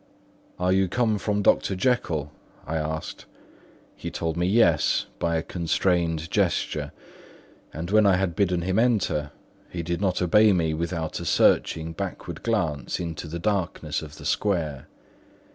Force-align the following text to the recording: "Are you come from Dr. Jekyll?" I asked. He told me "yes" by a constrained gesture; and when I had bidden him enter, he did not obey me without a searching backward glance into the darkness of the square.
"Are 0.57 0.73
you 0.73 0.87
come 0.87 1.19
from 1.19 1.43
Dr. 1.43 1.75
Jekyll?" 1.75 2.31
I 2.65 2.75
asked. 2.77 3.25
He 3.95 4.09
told 4.09 4.35
me 4.35 4.47
"yes" 4.47 5.05
by 5.19 5.35
a 5.35 5.43
constrained 5.43 6.31
gesture; 6.31 6.91
and 7.71 7.91
when 7.91 8.07
I 8.07 8.15
had 8.15 8.35
bidden 8.35 8.63
him 8.63 8.79
enter, 8.79 9.31
he 9.69 9.83
did 9.83 10.01
not 10.01 10.19
obey 10.19 10.53
me 10.53 10.73
without 10.73 11.19
a 11.19 11.25
searching 11.25 11.93
backward 11.93 12.41
glance 12.41 12.99
into 12.99 13.27
the 13.27 13.37
darkness 13.37 14.01
of 14.01 14.15
the 14.15 14.25
square. 14.25 14.87